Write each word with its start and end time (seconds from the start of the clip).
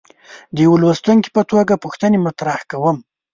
د 0.53 0.55
یوه 0.65 0.77
لوستونکي 0.81 1.29
په 1.35 1.41
توګه 1.51 1.81
پوښتنې 1.83 2.17
مطرح 2.27 2.59
کوم. 2.71 2.97